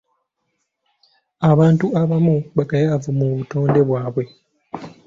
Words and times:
Abantu 1.51 1.85
abamu 2.01 2.35
bagayaavu 2.57 3.09
mu 3.19 3.27
butonde 3.37 3.79
bwabwe. 3.87 4.23